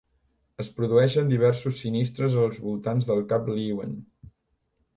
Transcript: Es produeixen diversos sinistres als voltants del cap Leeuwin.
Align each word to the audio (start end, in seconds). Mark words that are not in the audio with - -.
Es 0.61 0.69
produeixen 0.77 1.29
diversos 1.33 1.75
sinistres 1.85 2.39
als 2.45 2.59
voltants 2.65 3.11
del 3.11 3.25
cap 3.35 3.55
Leeuwin. 3.55 3.97